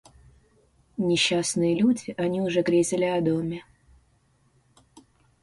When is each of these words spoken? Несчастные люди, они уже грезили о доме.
Несчастные 0.97 1.75
люди, 1.75 2.15
они 2.17 2.41
уже 2.41 2.63
грезили 2.63 3.05
о 3.05 3.21
доме. 3.21 3.63